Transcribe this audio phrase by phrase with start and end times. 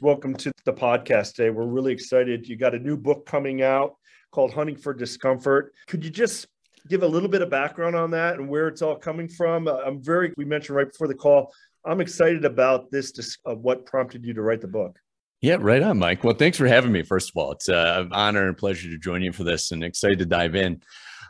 [0.00, 1.50] Welcome to the podcast today.
[1.50, 2.46] We're really excited.
[2.46, 3.96] You got a new book coming out
[4.30, 5.72] called Hunting for Discomfort.
[5.86, 6.46] Could you just
[6.88, 9.66] give a little bit of background on that and where it's all coming from?
[9.66, 11.52] Uh, I'm very, we mentioned right before the call,
[11.84, 13.12] I'm excited about this,
[13.46, 14.98] uh, what prompted you to write the book.
[15.40, 16.24] Yeah, right on, Mike.
[16.24, 17.02] Well, thanks for having me.
[17.02, 19.84] First of all, it's uh, an honor and pleasure to join you for this, and
[19.84, 20.82] excited to dive in.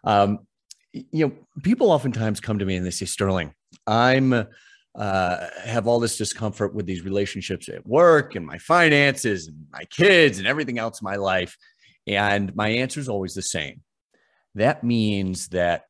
[0.05, 0.41] Um,
[0.93, 3.53] you know, people oftentimes come to me and they say, "Sterling,
[3.87, 4.47] I'm
[4.99, 9.85] uh, have all this discomfort with these relationships at work and my finances and my
[9.85, 11.57] kids and everything else in my life,"
[12.07, 13.83] and my answer is always the same.
[14.55, 15.85] That means that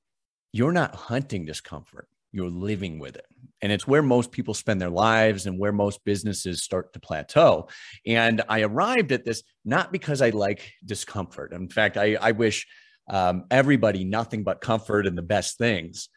[0.52, 3.26] you're not hunting discomfort; you're living with it.
[3.60, 7.68] And it's where most people spend their lives and where most businesses start to plateau.
[8.06, 11.52] And i arrived at this not because i like discomfort.
[11.52, 12.66] In fact i, I wish
[13.10, 16.08] um, everybody nothing but comfort and the best things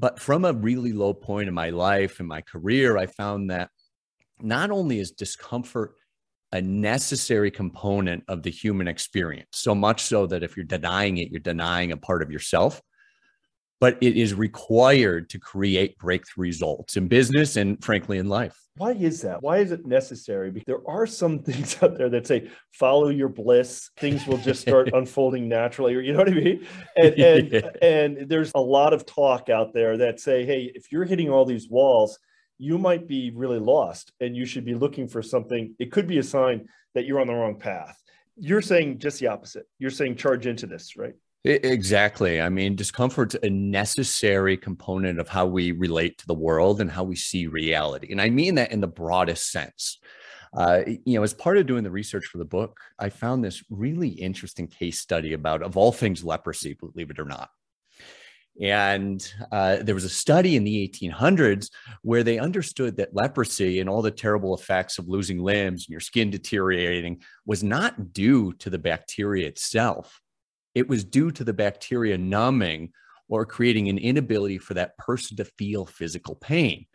[0.00, 3.70] but from a really low point in my life and my career i found that
[4.40, 5.94] not only is discomfort
[6.52, 11.30] a necessary component of the human experience so much so that if you're denying it
[11.30, 12.80] you're denying a part of yourself
[13.80, 18.56] but it is required to create breakthrough results in business and frankly in life.
[18.76, 19.42] Why is that?
[19.42, 20.50] Why is it necessary?
[20.50, 24.60] Because there are some things out there that say follow your bliss, things will just
[24.60, 26.66] start unfolding naturally, or you know what I mean?
[26.96, 27.70] And and yeah.
[27.82, 31.44] and there's a lot of talk out there that say, hey, if you're hitting all
[31.44, 32.18] these walls,
[32.58, 35.74] you might be really lost and you should be looking for something.
[35.78, 37.96] It could be a sign that you're on the wrong path.
[38.36, 39.66] You're saying just the opposite.
[39.78, 41.14] You're saying charge into this, right?
[41.44, 42.40] Exactly.
[42.40, 47.02] I mean, discomfort's a necessary component of how we relate to the world and how
[47.02, 48.08] we see reality.
[48.12, 49.98] And I mean that in the broadest sense.
[50.52, 53.62] Uh, you know, as part of doing the research for the book, I found this
[53.70, 57.48] really interesting case study about, of all things, leprosy, believe it or not.
[58.60, 61.70] And uh, there was a study in the 1800s
[62.02, 66.00] where they understood that leprosy and all the terrible effects of losing limbs and your
[66.00, 70.20] skin deteriorating was not due to the bacteria itself
[70.74, 72.92] it was due to the bacteria numbing
[73.28, 76.86] or creating an inability for that person to feel physical pain.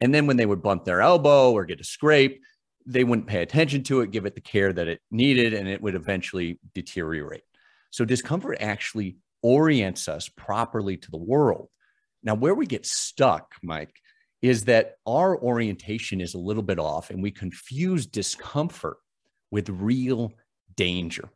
[0.00, 2.40] And then when they would bump their elbow or get a scrape,
[2.86, 5.82] they wouldn't pay attention to it, give it the care that it needed, and it
[5.82, 7.42] would eventually deteriorate.
[7.90, 11.68] So discomfort actually orients us properly to the world.
[12.22, 13.94] Now, where we get stuck, Mike,
[14.42, 18.96] is that our orientation is a little bit off and we confuse discomfort
[19.50, 20.32] with real
[20.76, 21.28] danger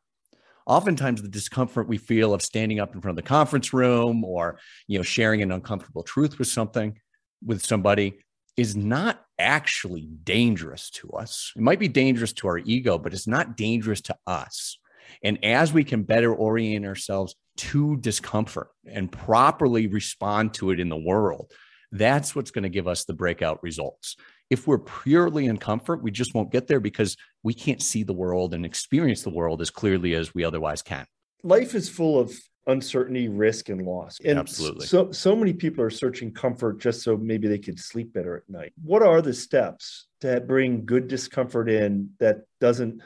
[0.66, 4.58] oftentimes the discomfort we feel of standing up in front of the conference room or
[4.86, 6.98] you know sharing an uncomfortable truth with something
[7.44, 8.18] with somebody
[8.56, 11.52] is not actually dangerous to us.
[11.56, 14.78] It might be dangerous to our ego but it's not dangerous to us.
[15.22, 20.88] And as we can better orient ourselves to discomfort and properly respond to it in
[20.88, 21.52] the world
[21.94, 24.16] that's what's going to give us the breakout results
[24.50, 28.12] if we're purely in comfort, we just won't get there because we can't see the
[28.12, 31.06] world and experience the world as clearly as we otherwise can.
[31.42, 32.32] Life is full of
[32.66, 34.18] uncertainty, risk, and loss.
[34.24, 34.86] And Absolutely.
[34.86, 38.48] So so many people are searching comfort just so maybe they could sleep better at
[38.48, 38.72] night.
[38.82, 43.02] What are the steps to bring good discomfort in that doesn't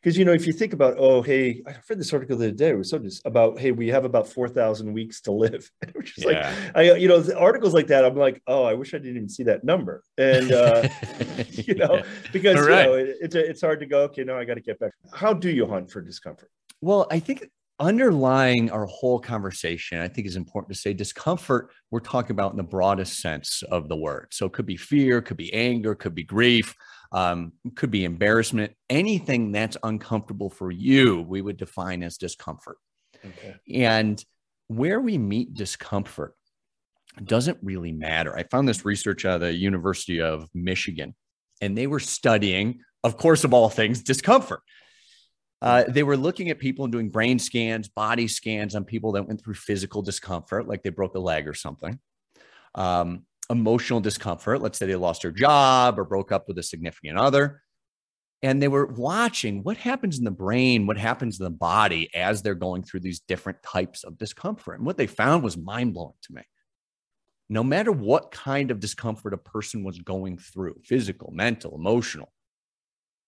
[0.00, 2.54] because you know if you think about oh hey i read this article the other
[2.54, 6.16] day it was so just about hey we have about 4000 weeks to live which
[6.18, 6.54] is yeah.
[6.72, 9.28] like i you know articles like that i'm like oh i wish i didn't even
[9.28, 10.88] see that number and uh
[11.50, 12.02] you know yeah.
[12.32, 12.84] because right.
[12.84, 14.92] you know it, it's it's hard to go okay no i got to get back
[15.12, 17.48] how do you hunt for discomfort well i think
[17.80, 22.58] underlying our whole conversation, I think is important to say discomfort, we're talking about in
[22.58, 24.28] the broadest sense of the word.
[24.30, 26.76] So it could be fear, could be anger, could be grief,
[27.12, 32.78] um, could be embarrassment, anything that's uncomfortable for you, we would define as discomfort.
[33.24, 33.56] Okay.
[33.74, 34.24] And
[34.68, 36.34] where we meet discomfort
[37.22, 38.36] doesn't really matter.
[38.36, 41.14] I found this research out of the University of Michigan,
[41.60, 44.60] and they were studying, of course, of all things, discomfort.
[45.62, 49.26] Uh, they were looking at people and doing brain scans, body scans on people that
[49.26, 51.98] went through physical discomfort, like they broke a leg or something.
[52.74, 54.62] Um, emotional discomfort.
[54.62, 57.62] Let's say they lost their job or broke up with a significant other.
[58.42, 62.40] And they were watching what happens in the brain, what happens in the body as
[62.40, 64.78] they're going through these different types of discomfort.
[64.78, 66.42] And what they found was mind blowing to me.
[67.50, 72.32] No matter what kind of discomfort a person was going through physical, mental, emotional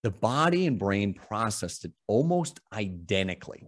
[0.02, 3.64] the body and brain processed it almost identically.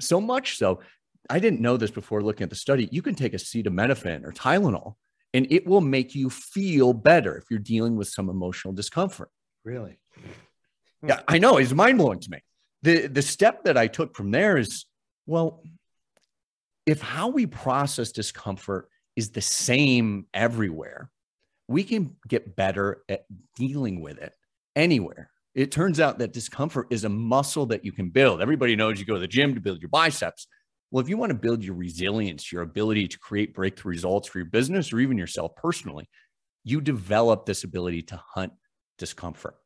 [0.00, 0.80] So much so,
[1.28, 2.88] I didn't know this before looking at the study.
[2.90, 4.94] You can take acetaminophen or Tylenol
[5.34, 9.30] and it will make you feel better if you're dealing with some emotional discomfort.
[9.64, 9.98] Really?
[11.06, 11.24] Yeah, hmm.
[11.28, 11.56] I know.
[11.58, 12.38] It's mind blowing to me.
[12.82, 14.86] The, the step that I took from there is
[15.26, 15.62] well,
[16.86, 21.10] if how we process discomfort is the same everywhere,
[21.68, 23.24] we can get better at
[23.56, 24.34] dealing with it
[24.76, 25.30] anywhere.
[25.54, 28.40] It turns out that discomfort is a muscle that you can build.
[28.40, 30.46] Everybody knows you go to the gym to build your biceps.
[30.90, 34.38] Well, if you want to build your resilience, your ability to create breakthrough results for
[34.38, 36.08] your business or even yourself personally,
[36.64, 38.52] you develop this ability to hunt
[38.98, 39.56] discomfort.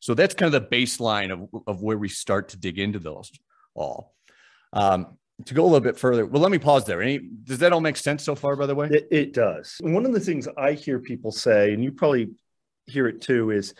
[0.00, 3.30] So that's kind of the baseline of, of where we start to dig into those
[3.74, 4.14] all.
[4.72, 7.00] Um, to go a little bit further, well, let me pause there.
[7.00, 8.88] Any, does that all make sense so far, by the way?
[8.90, 9.76] It, it does.
[9.80, 12.30] One of the things I hear people say, and you probably
[12.86, 13.74] hear it too, is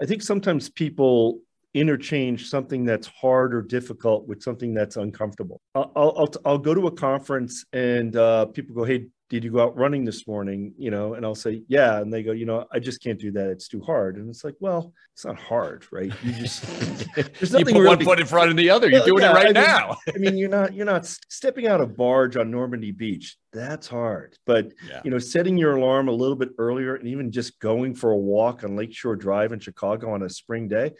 [0.00, 1.40] I think sometimes people
[1.74, 5.60] interchange something that's hard or difficult with something that's uncomfortable.
[5.74, 9.62] I'll, I'll, I'll go to a conference and uh, people go, Hey, did you go
[9.62, 10.74] out running this morning?
[10.76, 11.98] You know, and I'll say, yeah.
[11.98, 13.48] And they go, you know, I just can't do that.
[13.48, 14.16] It's too hard.
[14.16, 16.12] And it's like, well, it's not hard, right?
[16.22, 16.62] You just,
[17.14, 18.90] there's nothing you put really, one foot in front of the other.
[18.90, 19.96] You're doing yeah, it right I mean, now.
[20.14, 23.36] I mean, you're not, you're not stepping out a barge on Normandy beach.
[23.52, 24.36] That's hard.
[24.46, 25.00] But, yeah.
[25.04, 28.16] you know, setting your alarm a little bit earlier and even just going for a
[28.16, 30.92] walk on Lakeshore Drive in Chicago on a spring day,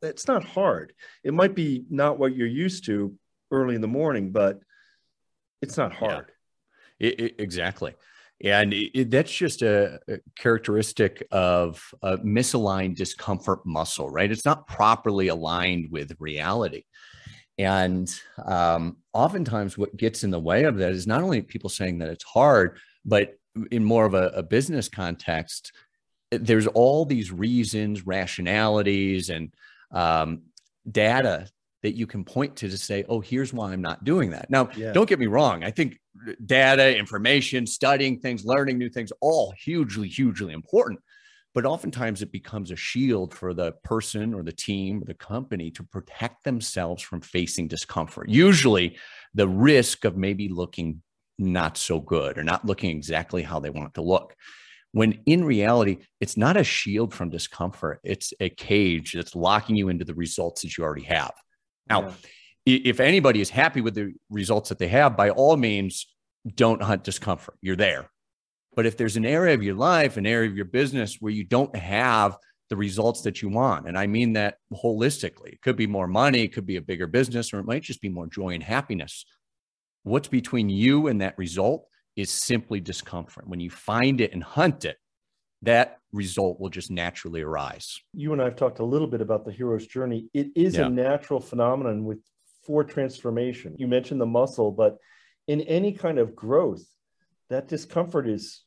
[0.00, 0.92] that's not hard.
[1.22, 3.14] It might be not what you're used to
[3.50, 4.60] early in the morning, but
[5.62, 6.26] it's not hard.
[6.98, 7.08] Yeah.
[7.08, 7.94] It, it, exactly.
[8.42, 14.30] And it, that's just a, a, characteristic of a misaligned discomfort muscle, right?
[14.30, 16.84] It's not properly aligned with reality.
[17.56, 18.12] And
[18.44, 22.08] um, oftentimes, what gets in the way of that is not only people saying that
[22.08, 23.38] it's hard, but
[23.70, 25.72] in more of a, a business context,
[26.32, 29.54] there's all these reasons, rationalities, and
[29.92, 30.42] um,
[30.90, 31.48] data
[31.82, 34.48] that you can point to to say, oh, here's why I'm not doing that.
[34.48, 34.92] Now, yeah.
[34.92, 35.64] don't get me wrong.
[35.64, 35.98] I think
[36.46, 41.00] data, information, studying things, learning new things, all hugely, hugely important.
[41.52, 45.70] But oftentimes it becomes a shield for the person or the team or the company
[45.72, 48.28] to protect themselves from facing discomfort.
[48.28, 48.96] Usually
[49.34, 51.02] the risk of maybe looking
[51.38, 54.34] not so good or not looking exactly how they want it to look
[54.94, 57.98] when in reality, it's not a shield from discomfort.
[58.04, 61.32] It's a cage that's locking you into the results that you already have.
[61.90, 62.14] Now,
[62.64, 62.78] yeah.
[62.84, 66.06] if anybody is happy with the results that they have, by all means,
[66.54, 67.56] don't hunt discomfort.
[67.60, 68.08] You're there.
[68.76, 71.42] But if there's an area of your life, an area of your business where you
[71.42, 72.38] don't have
[72.70, 76.42] the results that you want, and I mean that holistically, it could be more money,
[76.42, 79.26] it could be a bigger business, or it might just be more joy and happiness.
[80.04, 83.48] What's between you and that result is simply discomfort.
[83.48, 84.96] When you find it and hunt it,
[85.62, 88.00] that result will just naturally arise.
[88.12, 90.28] You and I have talked a little bit about the hero's journey.
[90.34, 90.86] It is yeah.
[90.86, 92.20] a natural phenomenon with
[92.64, 93.74] for transformation.
[93.78, 94.98] You mentioned the muscle, but
[95.48, 96.84] in any kind of growth,
[97.50, 98.62] that discomfort is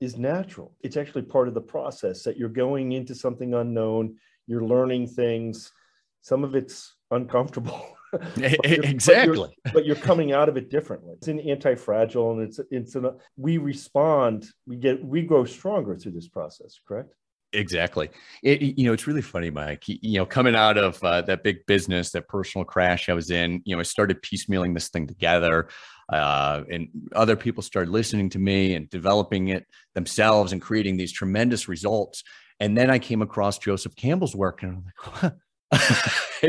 [0.00, 0.74] is natural.
[0.82, 4.16] It's actually part of the process that you're going into something unknown,
[4.46, 5.72] you're learning things.
[6.20, 7.96] Some of it's uncomfortable.
[8.36, 9.56] exactly.
[9.64, 11.14] But you're, but you're, coming out of it differently.
[11.16, 14.48] It's an anti-fragile, and it's it's an, we respond.
[14.66, 16.78] We get we grow stronger through this process.
[16.86, 17.12] Correct.
[17.52, 18.10] Exactly.
[18.42, 19.84] It, you know, it's really funny, Mike.
[19.86, 23.62] You know, coming out of uh, that big business, that personal crash I was in,
[23.64, 25.68] you know, I started piecemealing this thing together,
[26.12, 31.12] uh, and other people started listening to me and developing it themselves and creating these
[31.12, 32.24] tremendous results.
[32.58, 35.32] And then I came across Joseph Campbell's work, and I'm like,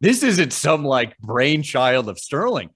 [0.00, 2.70] this isn't some like brainchild of Sterling.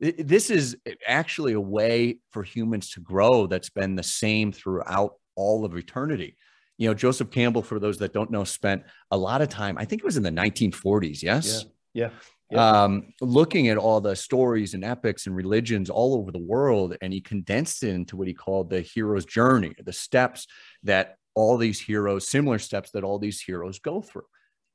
[0.00, 5.64] This is actually a way for humans to grow that's been the same throughout all
[5.64, 6.36] of eternity.
[6.76, 9.84] You know, Joseph Campbell, for those that don't know, spent a lot of time, I
[9.84, 11.64] think it was in the 1940s, yes?
[11.92, 12.10] Yeah.
[12.50, 12.82] yeah.
[12.82, 17.12] Um, looking at all the stories and epics and religions all over the world, and
[17.12, 20.46] he condensed it into what he called the hero's journey, the steps
[20.84, 24.26] that all these heroes, similar steps that all these heroes go through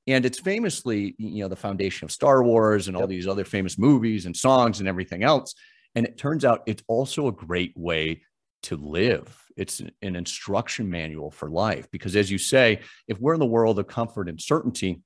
[0.07, 3.09] and it's famously you know the foundation of star wars and all yep.
[3.09, 5.53] these other famous movies and songs and everything else
[5.95, 8.21] and it turns out it's also a great way
[8.63, 13.39] to live it's an instruction manual for life because as you say if we're in
[13.39, 15.01] the world of comfort and certainty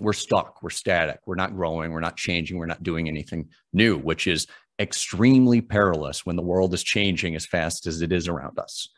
[0.00, 3.96] we're stuck we're static we're not growing we're not changing we're not doing anything new
[3.96, 4.46] which is
[4.78, 8.88] extremely perilous when the world is changing as fast as it is around us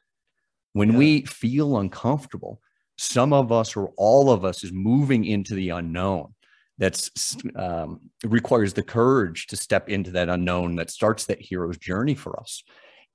[0.73, 0.99] when yeah.
[0.99, 2.61] we feel uncomfortable
[2.99, 6.35] some of us or all of us is moving into the unknown
[6.79, 12.15] that's um, requires the courage to step into that unknown that starts that hero's journey
[12.15, 12.63] for us.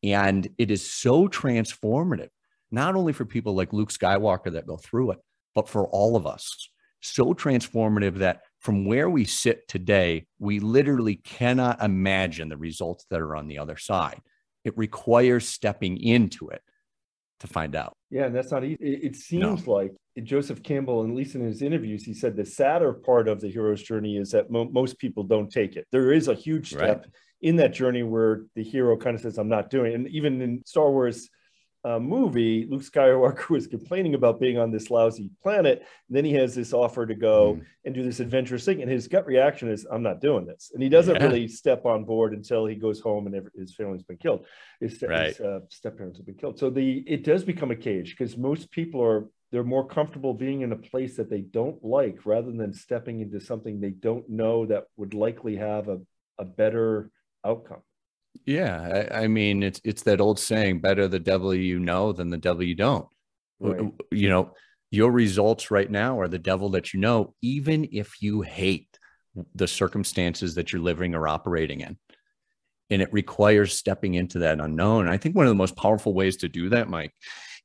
[0.02, 2.30] And it is so transformative
[2.72, 5.20] not only for people like luke skywalker that go through it
[5.54, 6.70] but for all of us.
[7.02, 13.22] So transformative that from where we sit today we literally cannot imagine the results that
[13.22, 14.22] are on the other side.
[14.64, 16.62] It requires stepping into it
[17.44, 17.96] to find out.
[18.10, 18.78] Yeah, and that's not easy.
[18.80, 19.74] It, it seems no.
[19.74, 19.92] like
[20.24, 23.84] Joseph Campbell, at least in his interviews, he said the sadder part of the hero's
[23.84, 25.86] journey is that mo- most people don't take it.
[25.92, 27.12] There is a huge step right.
[27.42, 29.96] in that journey where the hero kind of says, "I'm not doing." It.
[29.96, 31.30] And even in Star Wars,
[31.86, 35.80] uh, movie, Luke Skywalker was complaining about being on this lousy planet.
[36.08, 37.66] And then he has this offer to go mm.
[37.84, 38.82] and do this adventurous thing.
[38.82, 40.72] And his gut reaction is, I'm not doing this.
[40.74, 41.24] And he doesn't yeah.
[41.24, 44.46] really step on board until he goes home and his family's been killed.
[44.80, 45.28] His, right.
[45.28, 46.58] his uh, step parents have been killed.
[46.58, 50.62] So the it does become a cage because most people are they're more comfortable being
[50.62, 54.66] in a place that they don't like rather than stepping into something they don't know
[54.66, 56.00] that would likely have a,
[56.40, 57.12] a better
[57.46, 57.82] outcome.
[58.46, 62.30] Yeah, I, I, mean it's it's that old saying, better the devil you know than
[62.30, 63.08] the devil you don't.
[63.60, 63.92] Right.
[64.12, 64.52] You know,
[64.92, 69.00] your results right now are the devil that you know, even if you hate
[69.56, 71.98] the circumstances that you're living or operating in.
[72.90, 75.08] And it requires stepping into that unknown.
[75.08, 77.14] I think one of the most powerful ways to do that, Mike,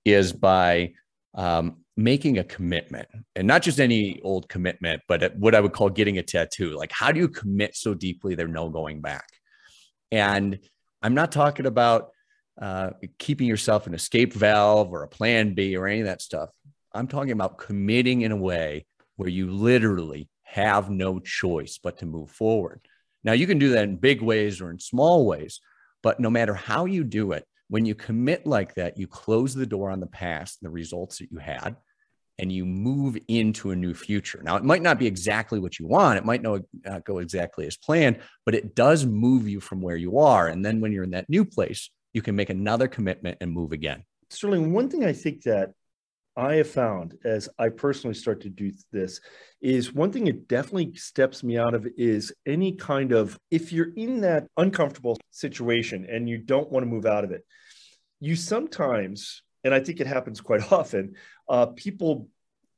[0.04, 0.92] is by
[1.34, 5.90] um, making a commitment and not just any old commitment, but what I would call
[5.90, 6.76] getting a tattoo.
[6.76, 9.26] Like, how do you commit so deeply there's no going back?
[10.10, 10.58] And
[11.02, 12.10] I'm not talking about
[12.60, 16.50] uh, keeping yourself an escape valve or a plan B or any of that stuff.
[16.92, 18.86] I'm talking about committing in a way
[19.16, 22.80] where you literally have no choice but to move forward.
[23.22, 25.60] Now, you can do that in big ways or in small ways,
[26.02, 29.66] but no matter how you do it, when you commit like that, you close the
[29.66, 31.76] door on the past, and the results that you had,
[32.38, 34.40] and you move into a new future.
[34.42, 37.66] Now, it might not be exactly what you want, it might not uh, go exactly
[37.66, 40.49] as planned, but it does move you from where you are.
[40.49, 43.73] And then when you're in that new place, you can make another commitment and move
[43.73, 44.04] again.
[44.30, 45.71] Sterling, one thing I think that
[46.37, 49.21] I have found as I personally start to do this
[49.61, 53.92] is one thing it definitely steps me out of is any kind of if you're
[53.97, 57.45] in that uncomfortable situation and you don't want to move out of it,
[58.21, 61.14] you sometimes and I think it happens quite often,
[61.48, 62.28] uh, people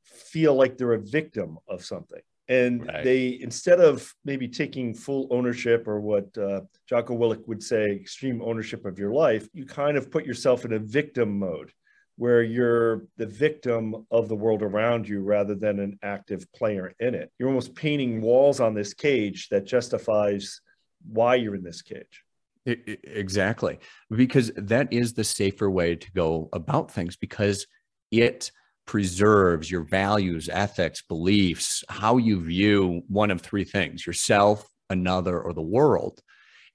[0.05, 2.21] feel like they're a victim of something.
[2.49, 3.05] And right.
[3.05, 8.43] they, instead of maybe taking full ownership or what uh, Jocko Willink would say, extreme
[8.43, 11.71] ownership of your life, you kind of put yourself in a victim mode
[12.17, 17.15] where you're the victim of the world around you rather than an active player in
[17.15, 17.31] it.
[17.39, 20.61] You're almost painting walls on this cage that justifies
[21.09, 22.25] why you're in this cage.
[22.67, 23.79] Exactly.
[24.11, 27.67] Because that is the safer way to go about things because
[28.11, 28.51] it
[28.87, 35.53] preserves your values, ethics, beliefs, how you view one of three things yourself, another, or
[35.53, 36.21] the world.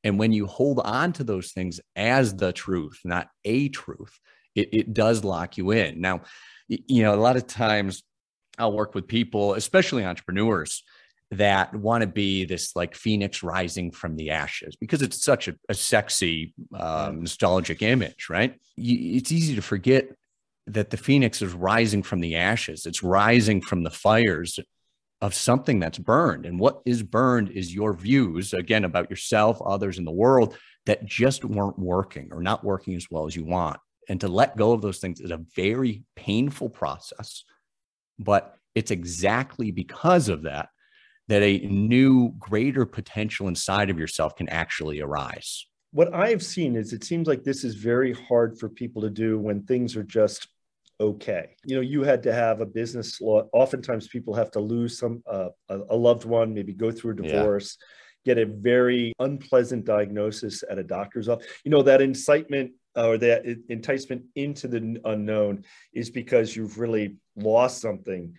[0.03, 4.19] And when you hold on to those things as the truth, not a truth,
[4.55, 6.01] it, it does lock you in.
[6.01, 6.21] Now,
[6.67, 8.03] you know, a lot of times
[8.57, 10.83] I'll work with people, especially entrepreneurs,
[11.31, 15.55] that want to be this like phoenix rising from the ashes because it's such a,
[15.69, 18.59] a sexy um, nostalgic image right?
[18.75, 20.09] You, it's easy to forget
[20.67, 22.85] that the phoenix is rising from the ashes.
[22.85, 24.59] It's rising from the fires
[25.21, 26.45] of something that's burned.
[26.45, 31.05] And what is burned is your views again about yourself others in the world that
[31.05, 33.79] just weren't working or not working as well as you want.
[34.09, 37.43] And to let go of those things is a very painful process
[38.19, 40.69] but it's exactly because of that
[41.27, 45.65] that a new, greater potential inside of yourself can actually arise.
[45.91, 49.39] What I've seen is it seems like this is very hard for people to do
[49.39, 50.47] when things are just
[50.99, 51.55] okay.
[51.65, 53.43] You know, you had to have a business law.
[53.53, 57.77] Oftentimes, people have to lose some uh, a loved one, maybe go through a divorce,
[58.25, 58.35] yeah.
[58.35, 61.47] get a very unpleasant diagnosis at a doctor's office.
[61.63, 65.63] You know, that incitement uh, or that enticement into the unknown
[65.93, 68.33] is because you've really lost something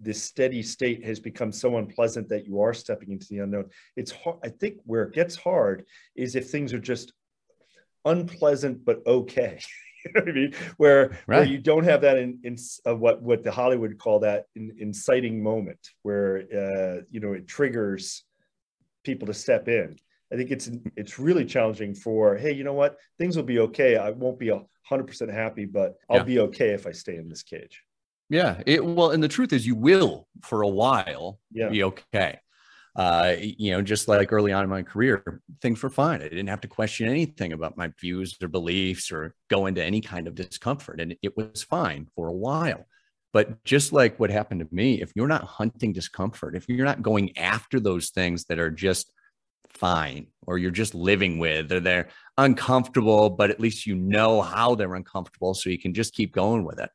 [0.00, 3.66] this steady state has become so unpleasant that you are stepping into the unknown.
[3.96, 4.38] It's hard.
[4.44, 7.12] I think where it gets hard is if things are just
[8.04, 9.60] unpleasant but okay.
[10.04, 10.54] you know what I mean?
[10.76, 11.38] Where right.
[11.38, 14.72] where you don't have that in, in uh, what what the Hollywood call that in,
[14.78, 18.24] inciting moment, where uh, you know it triggers
[19.04, 19.96] people to step in.
[20.32, 22.96] I think it's it's really challenging for hey, you know what?
[23.18, 23.96] Things will be okay.
[23.96, 24.52] I won't be
[24.88, 26.22] hundred percent happy, but I'll yeah.
[26.22, 27.82] be okay if I stay in this cage.
[28.28, 28.62] Yeah.
[28.66, 31.68] It, well, and the truth is, you will for a while yeah.
[31.68, 32.38] be okay.
[32.96, 36.20] Uh, you know, just like early on in my career, things were fine.
[36.20, 40.00] I didn't have to question anything about my views or beliefs or go into any
[40.00, 42.86] kind of discomfort, and it was fine for a while.
[43.32, 47.02] But just like what happened to me, if you're not hunting discomfort, if you're not
[47.02, 49.12] going after those things that are just
[49.68, 54.74] fine or you're just living with or they're uncomfortable, but at least you know how
[54.74, 56.90] they're uncomfortable, so you can just keep going with it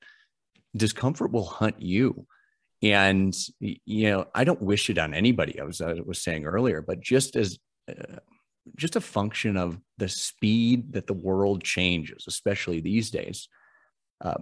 [0.75, 2.25] discomfort will hunt you
[2.82, 6.82] and you know i don't wish it on anybody i was i was saying earlier
[6.82, 7.58] but just as
[7.89, 8.18] uh,
[8.75, 13.48] just a function of the speed that the world changes especially these days
[14.22, 14.36] uh,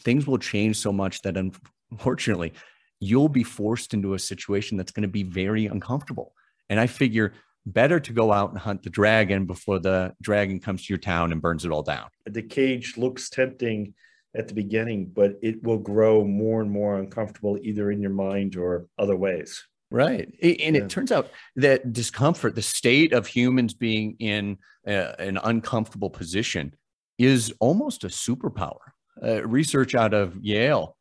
[0.00, 2.52] things will change so much that unfortunately
[3.00, 6.32] you'll be forced into a situation that's going to be very uncomfortable
[6.68, 7.32] and i figure
[7.66, 11.32] better to go out and hunt the dragon before the dragon comes to your town
[11.32, 12.08] and burns it all down.
[12.24, 13.94] The cage looks tempting
[14.36, 18.56] at the beginning, but it will grow more and more uncomfortable either in your mind
[18.56, 19.66] or other ways.
[19.90, 20.28] Right.
[20.42, 20.82] And yeah.
[20.82, 26.74] it turns out that discomfort, the state of humans being in a, an uncomfortable position,
[27.18, 28.92] is almost a superpower.
[29.20, 30.96] Uh, research out of Yale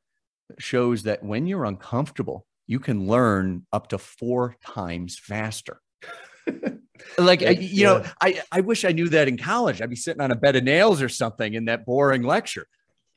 [0.57, 5.81] shows that when you're uncomfortable, you can learn up to four times faster.
[7.17, 7.85] like you yeah.
[7.87, 9.81] know, I, I wish I knew that in college.
[9.81, 12.65] I'd be sitting on a bed of nails or something in that boring lecture.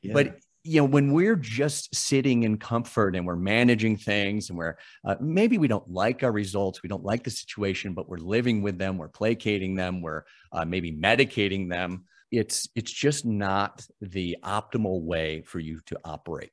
[0.01, 0.13] Yeah.
[0.13, 4.77] But you know, when we're just sitting in comfort and we're managing things and we're
[5.03, 8.61] uh, maybe we don't like our results, we don't like the situation, but we're living
[8.61, 12.03] with them, we're placating them, we're uh, maybe medicating them.
[12.31, 16.51] It's it's just not the optimal way for you to operate.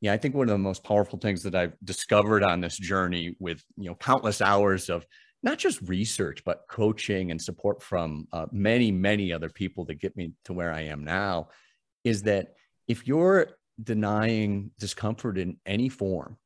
[0.00, 3.36] Yeah, I think one of the most powerful things that I've discovered on this journey
[3.40, 5.04] with you know countless hours of
[5.42, 10.16] not just research but coaching and support from uh, many many other people that get
[10.16, 11.48] me to where I am now
[12.04, 12.54] is that
[12.92, 13.46] if you're
[13.82, 16.36] denying discomfort in any form,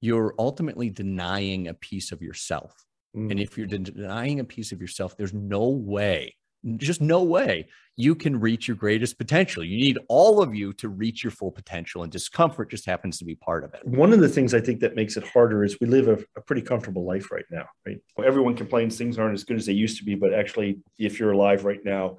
[0.00, 2.72] you're ultimately denying a piece of yourself.
[3.16, 3.32] Mm.
[3.32, 6.36] And if you're denying a piece of yourself, there's no way,
[6.76, 7.66] just no way
[7.98, 9.64] you can reach your greatest potential.
[9.64, 13.24] You need all of you to reach your full potential, and discomfort just happens to
[13.24, 13.84] be part of it.
[13.84, 16.40] One of the things I think that makes it harder is we live a, a
[16.40, 17.98] pretty comfortable life right now, right?
[18.24, 21.32] Everyone complains things aren't as good as they used to be, but actually, if you're
[21.32, 22.18] alive right now,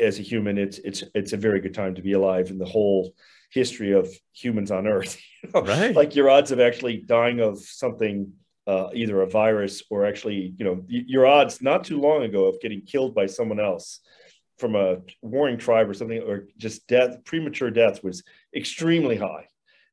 [0.00, 2.64] as a human, it's it's it's a very good time to be alive in the
[2.64, 3.14] whole
[3.50, 5.20] history of humans on Earth.
[5.42, 5.62] You know?
[5.62, 5.96] Right.
[5.96, 8.30] Like your odds of actually dying of something,
[8.66, 12.60] uh, either a virus or actually, you know, your odds not too long ago of
[12.60, 14.00] getting killed by someone else
[14.58, 18.22] from a warring tribe or something, or just death, premature death was
[18.54, 19.48] extremely high.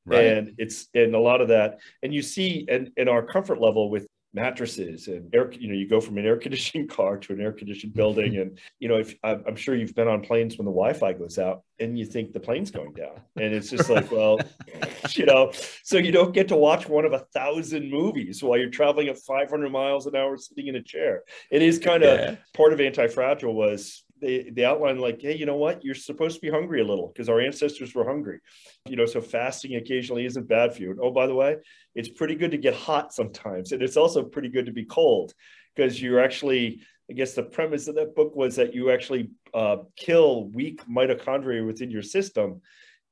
[0.05, 0.25] Right.
[0.25, 3.89] And it's and a lot of that, and you see, and in our comfort level
[3.89, 7.41] with mattresses and air you know you go from an air conditioning car to an
[7.41, 10.71] air conditioned building and you know if i'm sure you've been on planes when the
[10.71, 14.37] wi-fi goes out and you think the plane's going down and it's just like well
[15.15, 15.51] you know
[15.83, 19.17] so you don't get to watch one of a thousand movies while you're traveling at
[19.17, 22.35] 500 miles an hour sitting in a chair it is kind of yeah.
[22.53, 25.83] part of anti-fragile was they they outline like, hey, you know what?
[25.83, 28.39] You're supposed to be hungry a little because our ancestors were hungry.
[28.87, 30.91] You know, so fasting occasionally isn't bad for you.
[30.91, 31.57] And oh, by the way,
[31.95, 35.33] it's pretty good to get hot sometimes, and it's also pretty good to be cold
[35.75, 36.81] because you're actually.
[37.09, 41.65] I guess the premise of that book was that you actually uh, kill weak mitochondria
[41.65, 42.59] within your system,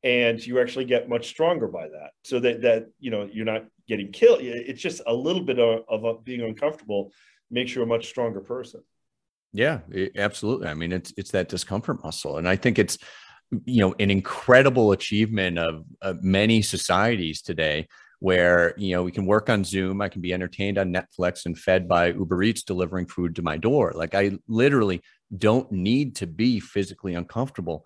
[0.03, 2.09] and you actually get much stronger by that.
[2.25, 4.39] So that that you know you're not getting killed.
[4.41, 7.13] It's just a little bit of, of being uncomfortable
[7.51, 8.81] makes you a much stronger person.
[9.55, 9.79] Yeah,
[10.17, 10.67] absolutely.
[10.67, 12.97] I mean, it's it's that discomfort muscle, and I think it's
[13.65, 17.87] you know an incredible achievement of, of many societies today
[18.19, 21.57] where you know we can work on zoom i can be entertained on netflix and
[21.57, 24.99] fed by uber eats delivering food to my door like i literally
[25.37, 27.85] don't need to be physically uncomfortable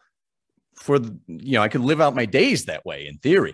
[0.76, 3.54] for the, you know i could live out my days that way in theory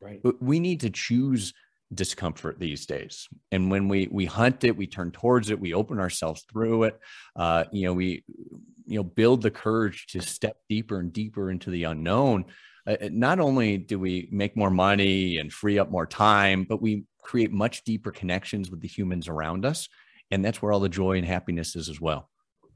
[0.00, 1.52] right but we need to choose
[1.92, 3.28] discomfort these days.
[3.52, 6.98] And when we we hunt it we turn towards it we open ourselves through it
[7.36, 8.24] uh, you know we
[8.86, 12.46] you know build the courage to step deeper and deeper into the unknown.
[12.86, 17.04] Uh, not only do we make more money and free up more time but we
[17.22, 19.88] create much deeper connections with the humans around us.
[20.30, 22.28] And that's where all the joy and happiness is as well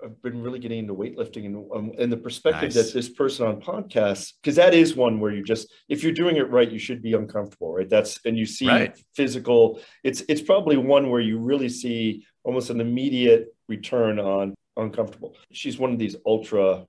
[0.03, 2.75] I've been really getting into weightlifting and um, and the perspective nice.
[2.75, 6.37] that this person on podcasts because that is one where you just if you're doing
[6.37, 9.03] it right you should be uncomfortable right that's and you see right.
[9.15, 15.35] physical it's it's probably one where you really see almost an immediate return on uncomfortable
[15.53, 16.87] she's one of these ultra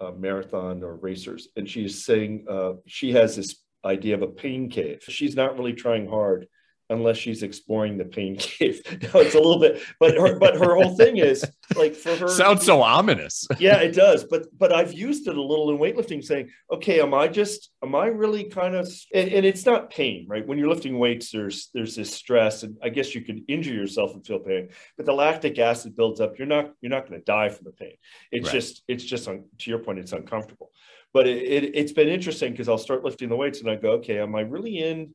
[0.00, 4.68] uh, marathon or racers and she's saying uh, she has this idea of a pain
[4.68, 6.46] cave she's not really trying hard
[6.90, 8.80] unless she's exploring the pain cave.
[9.02, 11.44] no, it's a little bit, but her but her whole thing is
[11.74, 13.46] like for her sounds so ominous.
[13.58, 14.24] yeah, it does.
[14.24, 17.94] But but I've used it a little in weightlifting, saying, okay, am I just am
[17.94, 20.46] I really kind of and, and, it's not pain, right?
[20.46, 24.14] When you're lifting weights, there's there's this stress, and I guess you could injure yourself
[24.14, 26.38] and feel pain, but the lactic acid builds up.
[26.38, 27.96] You're not you're not going to die from the pain.
[28.30, 28.52] It's right.
[28.52, 30.70] just it's just on to your point, it's uncomfortable.
[31.12, 33.92] But it, it, it's been interesting because I'll start lifting the weights and I go,
[33.92, 35.14] okay, am I really in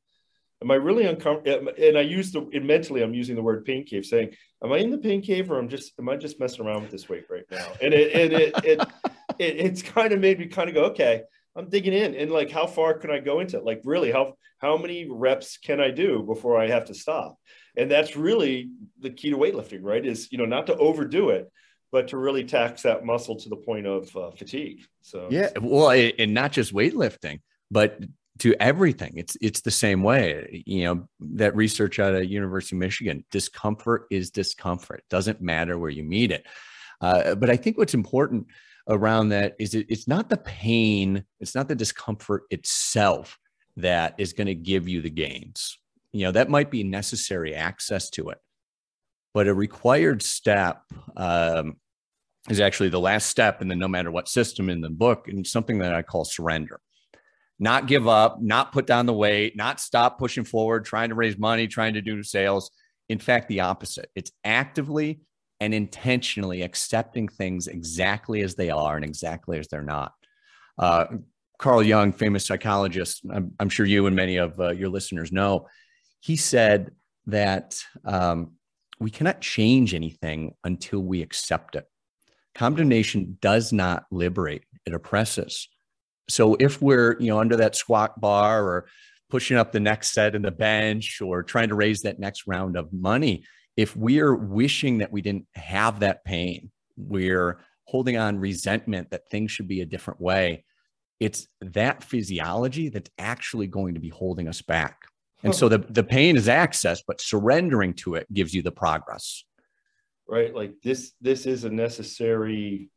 [0.62, 1.72] am I really uncomfortable?
[1.78, 4.92] And I use the mentally, I'm using the word pain cave, saying, "Am I in
[4.92, 7.46] the pain cave, or I'm just am I just messing around with this weight right
[7.50, 8.80] now?" And it and it, it,
[9.40, 11.24] it it's kind of made me kind of go, "Okay,
[11.56, 13.66] I'm digging in." And like, how far can I go into it?
[13.66, 17.38] Like, really, how how many reps can I do before I have to stop?
[17.76, 18.70] And that's really
[19.00, 20.06] the key to weightlifting, right?
[20.06, 21.52] Is you know not to overdo it,
[21.92, 24.86] but to really tax that muscle to the point of uh, fatigue.
[25.02, 28.00] So yeah, well, and not just weightlifting, but
[28.42, 29.14] to everything.
[29.18, 30.64] It's it's the same way.
[30.66, 35.04] You know, that research out of University of Michigan, discomfort is discomfort.
[35.12, 36.48] Doesn't matter where you meet it.
[37.02, 38.48] Uh, but I think what's important
[38.90, 43.38] around that is it, it's not the pain, it's not the discomfort itself
[43.78, 45.78] that is going to give you the gains.
[46.12, 48.40] You know, that might be necessary access to it,
[49.36, 50.82] but a required step
[51.16, 51.76] um,
[52.50, 55.46] is actually the last step in the no matter what system in the book, and
[55.46, 56.80] something that I call surrender.
[57.62, 61.38] Not give up, not put down the weight, not stop pushing forward, trying to raise
[61.38, 62.72] money, trying to do sales.
[63.08, 64.10] In fact, the opposite.
[64.16, 65.22] It's actively
[65.60, 70.12] and intentionally accepting things exactly as they are and exactly as they're not.
[70.80, 71.06] Uh,
[71.60, 75.68] Carl Jung, famous psychologist, I'm, I'm, sure you and many of uh, your listeners know,
[76.20, 76.90] he said
[77.28, 78.54] that um,
[79.00, 81.86] we cannot change anything until we accept it.
[82.56, 85.70] Condemnation does not liberate, it oppresses.
[86.32, 88.88] So if we're, you know, under that squat bar or
[89.30, 92.76] pushing up the next set in the bench or trying to raise that next round
[92.76, 93.46] of money,
[93.78, 99.52] if we're wishing that we didn't have that pain, we're holding on resentment that things
[99.52, 100.64] should be a different way.
[101.20, 105.04] It's that physiology that's actually going to be holding us back.
[105.44, 109.44] And so the, the pain is access, but surrendering to it gives you the progress.
[110.28, 110.54] Right.
[110.54, 112.90] Like this, this is a necessary,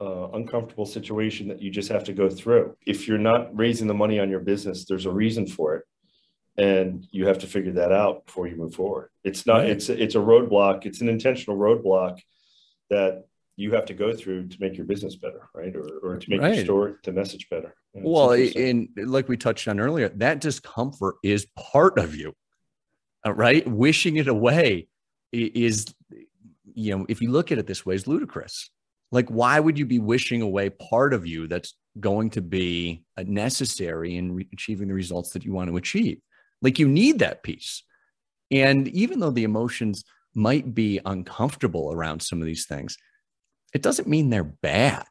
[0.00, 2.76] uh, uncomfortable situation that you just have to go through.
[2.86, 5.84] If you're not raising the money on your business, there's a reason for it
[6.56, 9.10] and you have to figure that out before you move forward.
[9.24, 9.70] It's not right.
[9.70, 10.84] it's it's a roadblock.
[10.84, 12.18] It's an intentional roadblock
[12.90, 13.24] that
[13.56, 15.74] you have to go through to make your business better, right?
[15.74, 16.54] Or, or to make right.
[16.54, 17.74] your story to message better.
[17.94, 22.34] And well, and like we touched on earlier, that discomfort is part of you,
[23.26, 23.66] uh, right?
[23.66, 24.88] Wishing it away
[25.32, 25.86] is,
[26.74, 28.70] you know, if you look at it this way, is ludicrous.
[29.12, 33.24] Like, why would you be wishing away part of you that's going to be uh,
[33.26, 36.20] necessary in re- achieving the results that you want to achieve?
[36.62, 37.82] Like you need that piece.
[38.50, 42.96] And even though the emotions might be uncomfortable around some of these things,
[43.74, 45.06] it doesn't mean they're bad.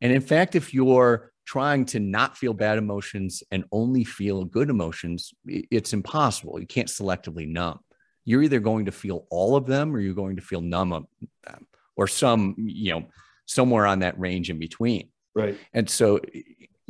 [0.00, 4.70] And in fact, if you're trying to not feel bad emotions and only feel good
[4.70, 6.60] emotions, it's impossible.
[6.60, 7.80] You can't selectively numb.
[8.24, 11.06] You're either going to feel all of them or you're going to feel numb of
[11.44, 11.66] them
[11.96, 13.06] or some, you know,
[13.46, 15.08] somewhere on that range in between.
[15.34, 15.56] Right.
[15.72, 16.20] And so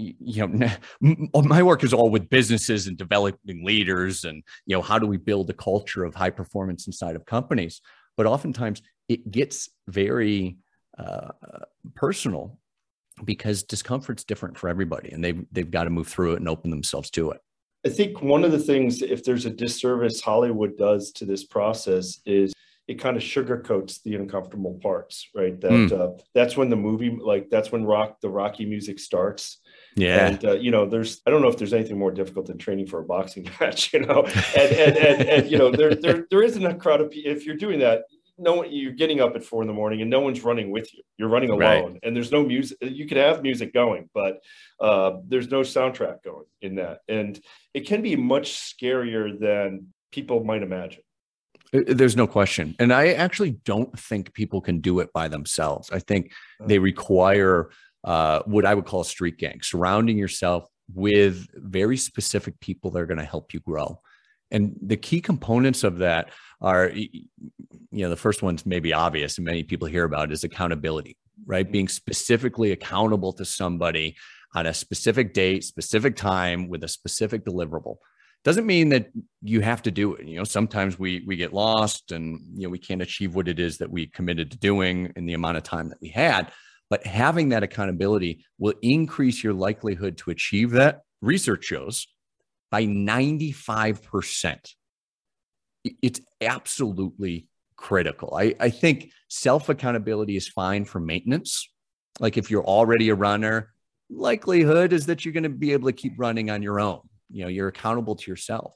[0.01, 0.71] you know
[1.35, 5.17] my work is all with businesses and developing leaders and you know how do we
[5.17, 7.81] build a culture of high performance inside of companies
[8.17, 10.57] but oftentimes it gets very
[10.99, 11.29] uh,
[11.95, 12.59] personal
[13.25, 16.71] because discomfort's different for everybody and they've, they've got to move through it and open
[16.71, 17.41] themselves to it
[17.85, 22.21] i think one of the things if there's a disservice hollywood does to this process
[22.25, 22.53] is
[22.91, 25.61] it kind of sugarcoats the uncomfortable parts, right?
[25.61, 25.93] That mm.
[25.93, 29.61] uh, that's when the movie, like that's when rock the Rocky music starts,
[29.97, 30.27] yeah.
[30.27, 32.87] And, uh, you know, there's, I don't know if there's anything more difficult than training
[32.87, 34.25] for a boxing match, you know,
[34.57, 37.31] and, and, and, and, you know, there, there, there isn't a crowd of people.
[37.31, 38.03] If you're doing that,
[38.39, 40.93] no one, you're getting up at four in the morning and no one's running with
[40.95, 41.03] you.
[41.19, 42.01] You're running alone right.
[42.03, 42.79] and there's no music.
[42.81, 44.39] You could have music going, but
[44.81, 47.01] uh, there's no soundtrack going in that.
[47.09, 47.39] And
[47.75, 51.03] it can be much scarier than people might imagine.
[51.73, 52.75] There's no question.
[52.79, 55.91] And I actually don't think people can do it by themselves.
[55.93, 57.71] I think they require
[58.03, 63.01] uh, what I would call a street gang, surrounding yourself with very specific people that
[63.01, 64.01] are going to help you grow.
[64.51, 66.31] And the key components of that
[66.61, 67.29] are, you
[67.93, 71.65] know, the first one's maybe obvious and many people hear about is accountability, right?
[71.65, 71.73] Mm-hmm.
[71.73, 74.17] Being specifically accountable to somebody
[74.55, 77.99] on a specific date, specific time with a specific deliverable.
[78.43, 79.11] Doesn't mean that
[79.43, 80.27] you have to do it.
[80.27, 83.59] You know, sometimes we we get lost and you know we can't achieve what it
[83.59, 86.51] is that we committed to doing in the amount of time that we had.
[86.89, 92.09] But having that accountability will increase your likelihood to achieve that, research shows,
[92.71, 94.59] by 95%.
[96.03, 98.35] It's absolutely critical.
[98.37, 101.69] I, I think self accountability is fine for maintenance.
[102.19, 103.73] Like if you're already a runner,
[104.11, 107.01] likelihood is that you're going to be able to keep running on your own.
[107.31, 108.75] You know, you're accountable to yourself.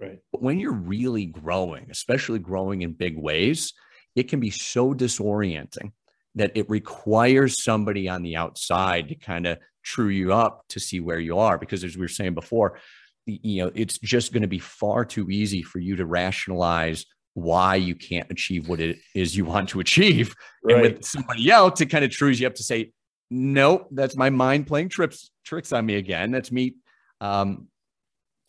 [0.00, 0.18] Right.
[0.32, 3.72] But when you're really growing, especially growing in big ways,
[4.14, 5.92] it can be so disorienting
[6.34, 11.00] that it requires somebody on the outside to kind of true you up to see
[11.00, 11.56] where you are.
[11.56, 12.78] Because as we were saying before,
[13.24, 17.76] you know, it's just going to be far too easy for you to rationalize why
[17.76, 20.34] you can't achieve what it is you want to achieve.
[20.62, 20.74] Right.
[20.74, 22.92] And with somebody else, it kind of trues you up to say,
[23.30, 26.30] nope, that's my mind playing trips, tricks on me again.
[26.30, 26.76] That's me
[27.20, 27.68] um,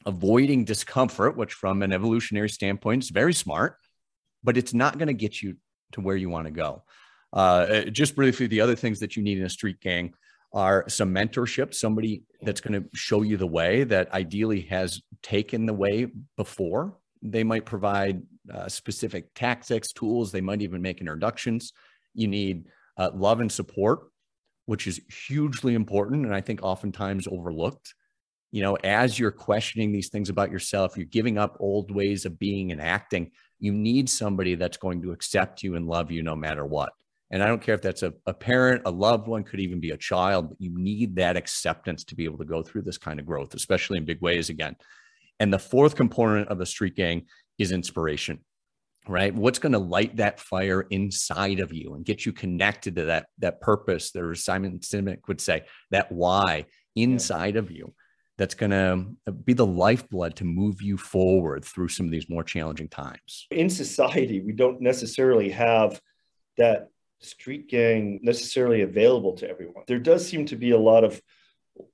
[0.08, 3.76] avoiding discomfort, which from an evolutionary standpoint is very smart,
[4.43, 5.56] but it's not going to get you
[5.91, 6.82] to where you want to go.
[7.34, 10.13] Uh, just briefly, the other things that you need in a street gang
[10.54, 15.65] are some mentorship, somebody that's going to show you the way that ideally has taken
[15.65, 16.98] the way before.
[17.22, 20.32] They might provide uh, specific tactics, tools.
[20.32, 21.74] They might even make introductions.
[22.13, 22.65] You need
[22.98, 24.00] uh, love and support,
[24.67, 27.93] which is hugely important and I think oftentimes overlooked.
[28.52, 32.40] You know, as you're questioning these things about yourself, you're giving up old ways of
[32.40, 33.32] being and acting.
[33.60, 36.94] You need somebody that's going to accept you and love you no matter what.
[37.30, 39.92] And I don't care if that's a, a parent, a loved one, could even be
[39.92, 43.20] a child, but you need that acceptance to be able to go through this kind
[43.20, 44.78] of growth, especially in big ways again.
[45.40, 47.26] And the fourth component of the street gang
[47.58, 48.40] is inspiration,
[49.08, 49.36] right?
[49.36, 53.28] What's going to light that fire inside of you and get you connected to that,
[53.40, 57.60] that purpose that Simon Sinek would say, that why inside yeah.
[57.60, 57.94] of you
[58.38, 62.30] that's going to uh, be the lifeblood to move you forward through some of these
[62.30, 63.47] more challenging times.
[63.52, 66.00] In society, we don't necessarily have
[66.58, 69.84] that street gang necessarily available to everyone.
[69.88, 71.19] There does seem to be a lot of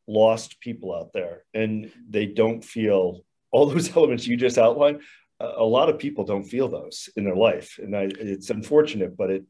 [0.08, 5.02] lost people out there, and they don't feel all those elements you just outlined.
[5.40, 9.30] A lot of people don't feel those in their life, and I, it's unfortunate, but
[9.30, 9.44] it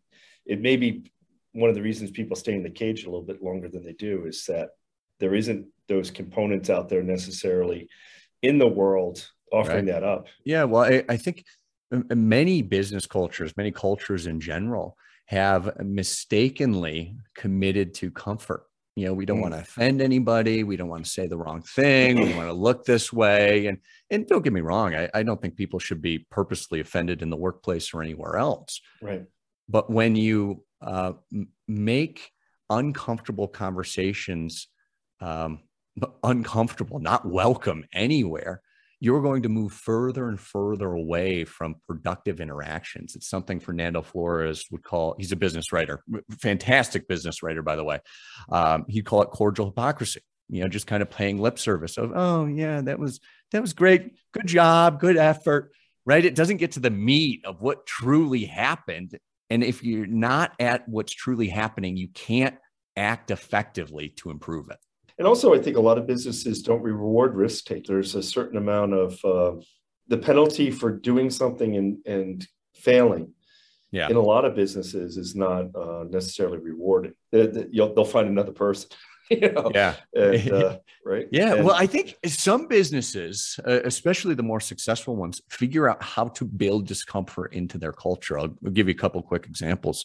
[0.45, 1.11] it may be
[1.53, 3.93] one of the reasons people stay in the cage a little bit longer than they
[3.93, 4.69] do is that
[5.23, 7.87] there isn't those components out there necessarily
[8.41, 9.93] in the world offering right.
[9.93, 10.27] that up.
[10.43, 11.45] Yeah, well, I, I think
[12.13, 18.65] many business cultures, many cultures in general, have mistakenly committed to comfort.
[18.97, 19.43] You know, we don't mm.
[19.43, 20.65] want to offend anybody.
[20.65, 22.19] We don't want to say the wrong thing.
[22.19, 23.67] We want to look this way.
[23.67, 23.77] And
[24.09, 27.29] and don't get me wrong, I, I don't think people should be purposely offended in
[27.29, 28.81] the workplace or anywhere else.
[29.01, 29.23] Right.
[29.69, 31.13] But when you uh,
[31.65, 32.29] make
[32.69, 34.67] uncomfortable conversations
[35.23, 35.59] um,
[36.23, 38.61] uncomfortable, not welcome anywhere,
[38.99, 43.15] you're going to move further and further away from productive interactions.
[43.15, 46.03] It's something Fernando Flores would call, he's a business writer,
[46.39, 47.99] fantastic business writer, by the way.
[48.49, 52.11] Um, he'd call it cordial hypocrisy, you know, just kind of paying lip service of,
[52.13, 53.19] oh, yeah, that was,
[53.51, 54.13] that was great.
[54.33, 54.99] Good job.
[54.99, 55.71] Good effort.
[56.05, 56.25] Right.
[56.25, 59.17] It doesn't get to the meat of what truly happened.
[59.49, 62.55] And if you're not at what's truly happening, you can't
[62.97, 64.77] act effectively to improve it.
[65.17, 67.85] And also, I think a lot of businesses don't reward risk take.
[67.85, 69.61] There's a certain amount of uh,
[70.07, 73.33] the penalty for doing something and, and failing.
[73.91, 74.09] Yeah.
[74.09, 77.13] In a lot of businesses, is not uh, necessarily rewarded.
[77.31, 78.89] They, they'll find another person.
[79.29, 79.71] You know?
[79.73, 79.95] Yeah.
[80.13, 81.27] And, uh, right.
[81.31, 81.53] Yeah.
[81.53, 86.27] And, well, I think some businesses, uh, especially the more successful ones, figure out how
[86.27, 88.37] to build discomfort into their culture.
[88.37, 90.03] I'll give you a couple quick examples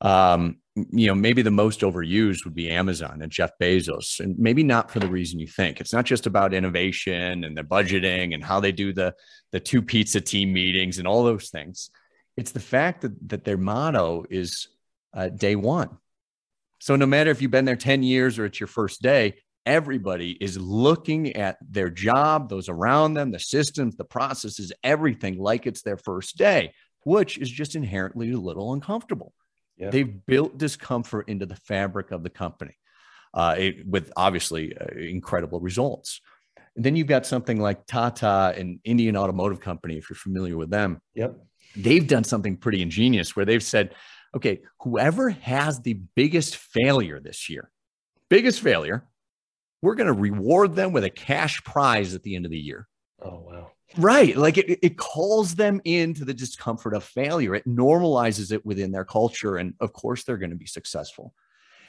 [0.00, 4.62] um, you know, maybe the most overused would be Amazon and Jeff Bezos, and maybe
[4.62, 5.80] not for the reason you think.
[5.80, 9.14] It's not just about innovation and the budgeting and how they do the
[9.52, 11.90] the two pizza team meetings and all those things.
[12.36, 14.68] It's the fact that that their motto is
[15.12, 15.98] uh, day one.
[16.78, 19.34] So no matter if you've been there ten years or it's your first day,
[19.66, 25.66] everybody is looking at their job, those around them, the systems, the processes, everything like
[25.66, 26.72] it's their first day,
[27.04, 29.34] which is just inherently a little uncomfortable.
[29.88, 32.76] They've built discomfort into the fabric of the company
[33.32, 36.20] uh, it, with obviously uh, incredible results.
[36.76, 40.70] And then you've got something like Tata and Indian Automotive Company, if you're familiar with
[40.70, 41.00] them.
[41.14, 41.36] Yep.
[41.76, 43.94] They've done something pretty ingenious where they've said,
[44.36, 47.70] okay, whoever has the biggest failure this year,
[48.28, 49.06] biggest failure,
[49.82, 52.86] we're going to reward them with a cash prize at the end of the year.
[53.22, 53.70] Oh, wow.
[53.96, 54.36] Right.
[54.36, 57.54] Like it, it calls them into the discomfort of failure.
[57.54, 59.56] It normalizes it within their culture.
[59.56, 61.34] And of course, they're going to be successful.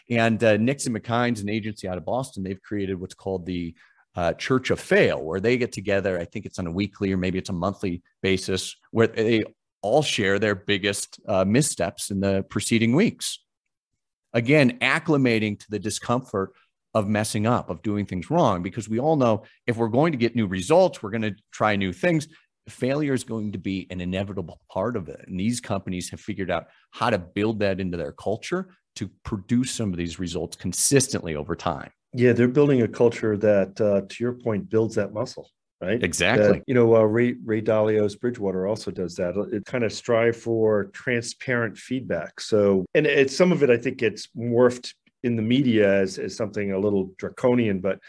[0.10, 2.44] And uh, Nixon McInnes an agency out of Boston.
[2.44, 3.76] They've created what's called the
[4.16, 6.20] uh, Church of Fail, where they get together.
[6.20, 9.44] I think it's on a weekly or maybe it's a monthly basis where they
[9.82, 13.40] all share their biggest uh, missteps in the preceding weeks.
[14.34, 16.52] Again, acclimating to the discomfort
[16.94, 20.18] of messing up, of doing things wrong, because we all know if we're going to
[20.18, 22.28] get new results, we're going to try new things.
[22.70, 25.24] Failure is going to be an inevitable part of it.
[25.28, 29.72] And these companies have figured out how to build that into their culture to produce
[29.72, 31.92] some of these results consistently over time.
[32.14, 35.50] Yeah, they're building a culture that, uh, to your point, builds that muscle
[35.82, 36.02] right?
[36.04, 36.48] Exactly.
[36.48, 39.36] That, you know, uh, Ray Ray Dalio's Bridgewater also does that.
[39.52, 42.40] It kind of strive for transparent feedback.
[42.40, 46.36] So, and it's some of it I think gets morphed in the media as, as
[46.36, 48.00] something a little draconian, but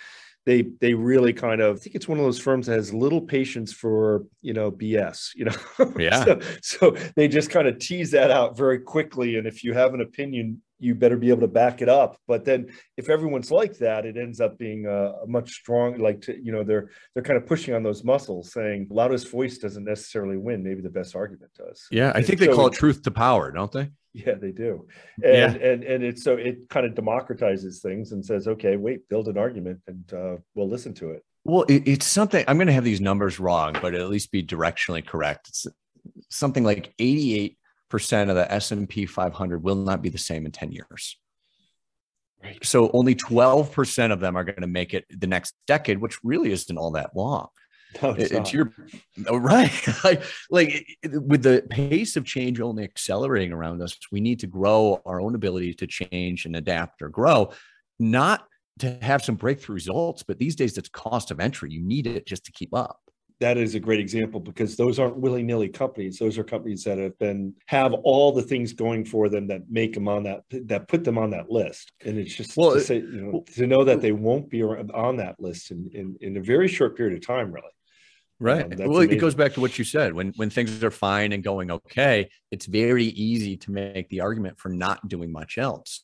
[0.45, 3.21] they they really kind of I think it's one of those firms that has little
[3.21, 5.55] patience for you know BS, you know.
[5.99, 6.25] Yeah.
[6.25, 9.95] so, so they just kind of tease that out very quickly, and if you have
[9.95, 12.17] an opinion, you better be able to back it up.
[12.27, 16.23] But then if everyone's like that, it ends up being a, a much strong, like
[16.23, 19.85] to, you know, they're they're kind of pushing on those muscles, saying loudest voice doesn't
[19.85, 20.63] necessarily win.
[20.63, 21.87] Maybe the best argument does.
[21.91, 23.91] Yeah, I think they so, call it truth to power, don't they?
[24.15, 24.87] Yeah, they do.
[25.23, 25.69] And yeah.
[25.69, 29.39] and and it's so it kind of democratizes things and says, okay, wait, build an
[29.39, 31.25] argument and uh, we'll listen to it.
[31.45, 34.43] Well, it, it's something I'm going to have these numbers wrong, but at least be
[34.43, 35.49] directionally correct.
[35.49, 35.67] It's
[36.29, 37.57] something like 88
[37.93, 41.19] percent of the S&P 500 will not be the same in 10 years.
[42.43, 42.59] Right.
[42.65, 46.53] So only 12% of them are going to make it the next decade, which really
[46.53, 47.49] isn't all that long.
[48.03, 48.73] No, it's, it's your
[49.27, 49.71] oh, right.
[50.05, 55.03] like, like with the pace of change only accelerating around us, we need to grow
[55.05, 57.53] our own ability to change and adapt or grow,
[57.99, 61.71] not to have some breakthrough results, but these days it's cost of entry.
[61.71, 63.02] You need it just to keep up
[63.43, 66.17] that is a great example because those aren't willy-nilly companies.
[66.17, 69.95] Those are companies that have been have all the things going for them that make
[69.95, 71.91] them on that that put them on that list.
[72.05, 75.17] And it's just well, to, say, you know, to know that they won't be on
[75.17, 77.67] that list in, in, in a very short period of time really.
[78.39, 78.65] Right.
[78.65, 79.17] Um, well amazing.
[79.17, 80.15] it goes back to what you said.
[80.15, 84.61] When when things are fine and going okay it's very easy to make the argument
[84.61, 86.03] for not doing much else.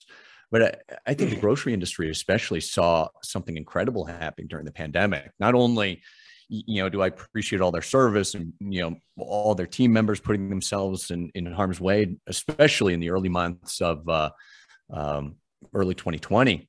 [0.51, 0.75] But I,
[1.07, 5.31] I think the grocery industry especially saw something incredible happening during the pandemic.
[5.39, 6.03] Not only
[6.49, 10.21] you know, do I appreciate all their service and, you know, all their team members
[10.21, 14.31] putting themselves in, in harm's way, especially in the early months of uh,
[14.91, 15.37] um,
[15.75, 16.69] early 2020.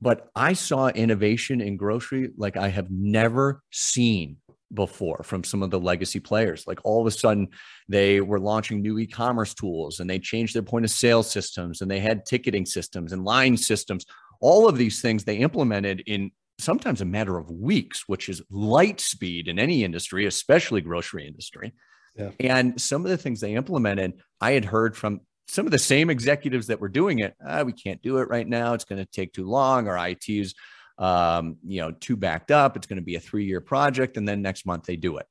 [0.00, 4.38] But I saw innovation in grocery like I have never seen
[4.74, 6.66] before from some of the legacy players.
[6.66, 7.48] Like all of a sudden,
[7.88, 11.80] they were launching new e commerce tools and they changed their point of sale systems
[11.80, 14.04] and they had ticketing systems and line systems.
[14.40, 19.00] All of these things they implemented in sometimes a matter of weeks, which is light
[19.00, 21.72] speed in any industry, especially grocery industry.
[22.16, 22.30] Yeah.
[22.40, 26.10] And some of the things they implemented, I had heard from some of the same
[26.10, 27.34] executives that were doing it.
[27.44, 28.74] Ah, we can't do it right now.
[28.74, 29.88] It's going to take too long.
[29.88, 30.54] Our IT's,
[30.98, 32.76] um, you know, too backed up.
[32.76, 35.26] It's going to be a three-year project, and then next month they do it.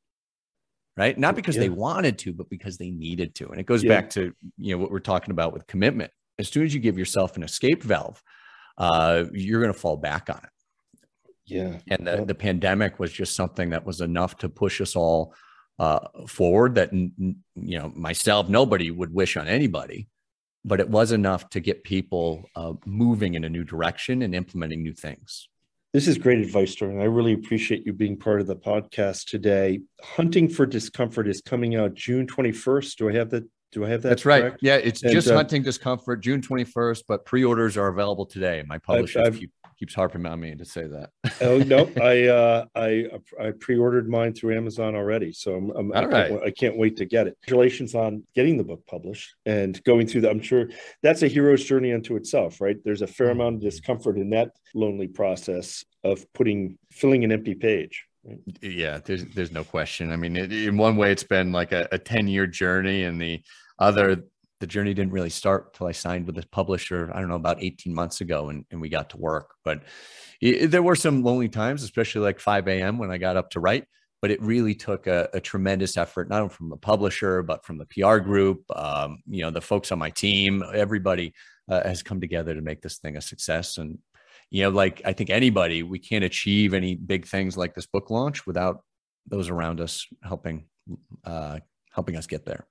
[0.98, 1.18] Right?
[1.18, 1.62] Not because yeah.
[1.62, 3.48] they wanted to, but because they needed to.
[3.48, 3.90] And it goes yeah.
[3.90, 6.12] back to you know what we're talking about with commitment.
[6.38, 8.22] As soon as you give yourself an escape valve,
[8.78, 10.50] uh, you're going to fall back on it.
[11.46, 11.78] Yeah.
[11.90, 15.34] And the, the pandemic was just something that was enough to push us all
[15.80, 20.08] uh, forward that, you know, myself, nobody would wish on anybody,
[20.64, 24.84] but it was enough to get people uh, moving in a new direction and implementing
[24.84, 25.48] new things.
[25.94, 27.02] This is great advice, Sterling.
[27.02, 29.82] I really appreciate you being part of the podcast today.
[30.02, 32.96] Hunting for Discomfort is coming out June 21st.
[32.96, 33.44] Do I have that?
[33.74, 34.10] Do I have that?
[34.10, 34.44] That's correct?
[34.44, 34.60] right.
[34.62, 38.64] Yeah, it's and, just uh, Hunting Discomfort, June 21st, but pre-orders are available today.
[38.66, 39.20] My publisher.
[39.20, 39.42] I've, I've,
[39.82, 41.10] keeps harping on me to say that.
[41.42, 43.08] oh no, I uh, I
[43.40, 46.30] I pre-ordered mine through Amazon already, so I'm, I'm I, right.
[46.30, 47.36] can't, I can't wait to get it.
[47.42, 50.30] Congratulations on getting the book published and going through that.
[50.30, 50.70] I'm sure
[51.02, 52.78] that's a hero's journey unto itself, right?
[52.86, 57.56] There's a fair amount of discomfort in that lonely process of putting filling an empty
[57.56, 58.06] page.
[58.24, 58.38] Right?
[58.62, 60.12] Yeah, there's there's no question.
[60.12, 63.20] I mean, it, in one way, it's been like a, a 10 year journey, and
[63.20, 63.42] the
[63.80, 64.26] other
[64.62, 67.62] the journey didn't really start till I signed with this publisher, I don't know, about
[67.62, 69.56] 18 months ago and, and we got to work.
[69.66, 69.84] But
[70.40, 72.98] it, there were some lonely times, especially like 5 a.m.
[72.98, 73.86] when I got up to write.
[74.22, 77.80] But it really took a, a tremendous effort, not only from the publisher, but from
[77.80, 81.34] the PR group, um, you know, the folks on my team, everybody
[81.68, 83.80] uh, has come together to make this thing a success.
[83.80, 83.98] And,
[84.52, 88.12] you know, like I think anybody, we can't achieve any big things like this book
[88.12, 88.84] launch without
[89.26, 90.66] those around us helping,
[91.26, 91.58] uh,
[91.92, 92.68] helping us get there.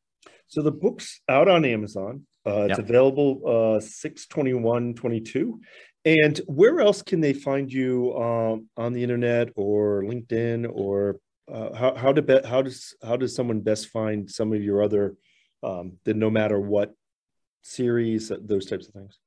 [0.50, 2.26] So the book's out on Amazon.
[2.44, 2.88] Uh, it's yep.
[2.88, 5.60] available uh, 62122.
[6.04, 11.20] And where else can they find you um, on the internet or LinkedIn or
[11.52, 15.16] uh, how, how, be, how does how does someone best find some of your other
[15.62, 16.94] um, the no matter what
[17.62, 19.18] series those types of things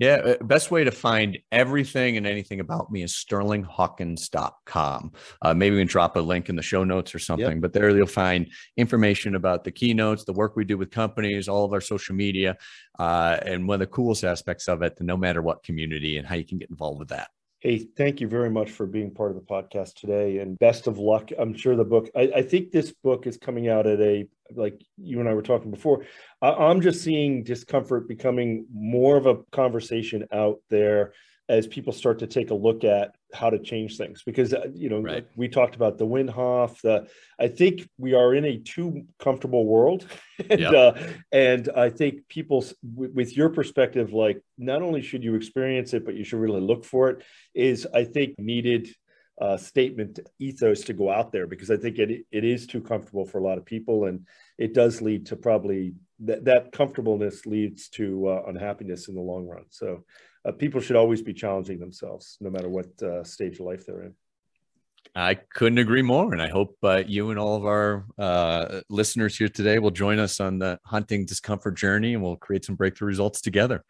[0.00, 5.12] yeah, uh, best way to find everything and anything about me is sterlinghawkins.com.
[5.42, 7.60] Uh, maybe we can drop a link in the show notes or something, yep.
[7.60, 11.66] but there you'll find information about the keynotes, the work we do with companies, all
[11.66, 12.56] of our social media,
[12.98, 16.26] uh, and one of the coolest aspects of it, the no matter what community and
[16.26, 17.28] how you can get involved with that.
[17.58, 20.96] Hey, thank you very much for being part of the podcast today and best of
[20.96, 21.30] luck.
[21.38, 24.80] I'm sure the book, I, I think this book is coming out at a, like
[24.96, 26.04] you and I were talking before,
[26.42, 31.12] I, I'm just seeing discomfort becoming more of a conversation out there
[31.48, 34.22] as people start to take a look at how to change things.
[34.24, 35.26] Because uh, you know right.
[35.36, 39.66] we talked about the Wim Hof the I think we are in a too comfortable
[39.66, 40.06] world.
[40.48, 40.94] And uh,
[41.32, 46.02] and I think people w- with your perspective like not only should you experience it
[46.06, 47.22] but you should really look for it
[47.52, 48.88] is I think needed
[49.40, 53.24] uh, statement ethos to go out there because I think it it is too comfortable
[53.24, 54.26] for a lot of people and
[54.58, 59.46] it does lead to probably that that comfortableness leads to uh, unhappiness in the long
[59.46, 59.64] run.
[59.70, 60.04] So
[60.44, 64.02] uh, people should always be challenging themselves, no matter what uh, stage of life they're
[64.02, 64.14] in.
[65.14, 66.32] I couldn't agree more.
[66.32, 70.18] And I hope uh, you and all of our uh, listeners here today will join
[70.18, 73.84] us on the hunting discomfort journey and we'll create some breakthrough results together.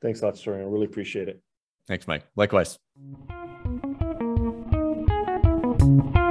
[0.00, 0.62] Thanks a lot, Sterling.
[0.62, 1.42] I really appreciate it.
[1.86, 2.24] Thanks, Mike.
[2.34, 2.78] Likewise.
[5.88, 6.27] Thank you.